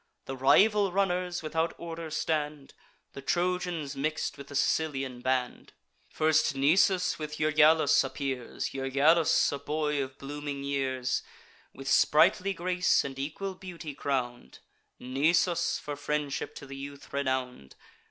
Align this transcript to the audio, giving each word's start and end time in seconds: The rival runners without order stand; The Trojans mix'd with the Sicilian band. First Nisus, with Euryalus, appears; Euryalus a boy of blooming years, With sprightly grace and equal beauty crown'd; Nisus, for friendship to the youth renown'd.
The 0.25 0.35
rival 0.35 0.91
runners 0.91 1.43
without 1.43 1.75
order 1.77 2.09
stand; 2.09 2.73
The 3.13 3.21
Trojans 3.21 3.95
mix'd 3.95 4.35
with 4.35 4.47
the 4.47 4.55
Sicilian 4.55 5.21
band. 5.21 5.73
First 6.09 6.55
Nisus, 6.55 7.19
with 7.19 7.39
Euryalus, 7.39 8.03
appears; 8.03 8.73
Euryalus 8.73 9.51
a 9.51 9.59
boy 9.59 10.01
of 10.01 10.17
blooming 10.17 10.63
years, 10.63 11.21
With 11.71 11.87
sprightly 11.87 12.51
grace 12.55 13.03
and 13.05 13.19
equal 13.19 13.53
beauty 13.53 13.93
crown'd; 13.93 14.57
Nisus, 14.97 15.77
for 15.77 15.95
friendship 15.95 16.55
to 16.55 16.65
the 16.65 16.75
youth 16.77 17.13
renown'd. 17.13 17.75